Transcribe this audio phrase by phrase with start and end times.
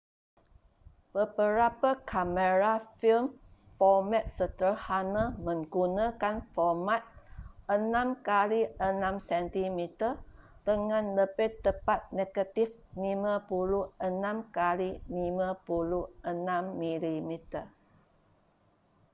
[1.13, 3.25] beberapa kamera film
[3.77, 7.01] format sederhana menggunakan format
[7.69, 8.97] 6 kali 6
[9.29, 12.67] sm,dengan lebih tepat negatif
[12.97, 13.93] 56
[14.57, 15.05] kali 56
[17.31, 17.55] mm